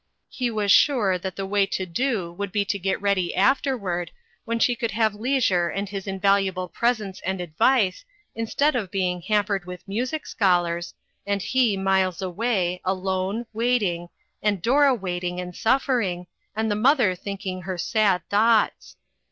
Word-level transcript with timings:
He 0.29 0.49
was 0.49 0.71
sure 0.71 1.19
that 1.19 1.35
the 1.35 1.45
way 1.45 1.67
to 1.67 1.85
do 1.85 2.31
would 2.33 2.51
be 2.51 2.65
to 2.65 2.79
get 2.79 2.99
ready 2.99 3.35
afterward, 3.35 4.09
when 4.45 4.57
she 4.57 4.75
would 4.81 4.89
have 4.89 5.13
leisure 5.13 5.69
and 5.69 5.87
his 5.87 6.07
in 6.07 6.19
valuable 6.19 6.67
presence 6.67 7.21
and 7.23 7.39
advice, 7.39 8.03
instead 8.33 8.75
of 8.75 8.89
be 8.89 9.07
ing 9.07 9.21
hampered 9.21 9.65
with 9.65 9.87
music 9.87 10.25
scholars, 10.25 10.95
and 11.27 11.43
he 11.43 11.77
miles 11.77 12.19
away, 12.19 12.81
alone, 12.83 13.45
waiting, 13.53 14.09
and 14.41 14.63
Dora 14.63 14.95
wait 14.95 15.23
ing 15.23 15.39
and 15.39 15.55
suffering, 15.55 16.25
and 16.55 16.71
the 16.71 16.75
mother 16.75 17.13
thinking 17.13 17.61
her 17.61 17.77
sad 17.77 18.23
thoughts. 18.27 18.95